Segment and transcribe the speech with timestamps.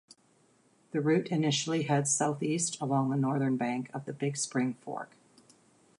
[0.93, 5.11] The route initially heads southeast along the northern bank of the Big Spring Fork.